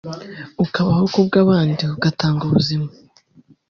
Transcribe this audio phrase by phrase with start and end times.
[0.63, 2.87] ukabaho ku bw’abandi ugatanga ubuzima